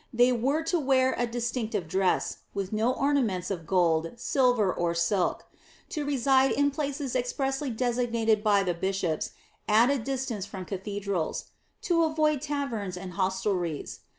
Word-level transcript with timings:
They 0.11 0.31
were 0.31 0.63
to 0.63 0.79
wear 0.79 1.13
a 1.15 1.27
distinctive 1.27 1.87
dress, 1.87 2.37
with 2.55 2.73
no 2.73 2.91
ornaments 2.91 3.51
of 3.51 3.67
gold, 3.67 4.13
silver, 4.15 4.73
or 4.73 4.95
silk; 4.95 5.45
to 5.89 6.03
reside 6.03 6.49
in 6.53 6.71
places 6.71 7.15
expressly 7.15 7.69
designated 7.69 8.43
by 8.43 8.63
the 8.63 8.73
bishops, 8.73 9.33
at 9.67 9.91
a 9.91 9.99
distance 9.99 10.47
from 10.47 10.65
cathedrals; 10.65 11.51
to 11.83 12.01
avoid 12.03 12.41
taverns 12.41 12.97
and 12.97 13.11
hostelries. 13.13 13.99